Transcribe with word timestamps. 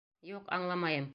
Юҡ, 0.31 0.47
аңламайым. 0.59 1.09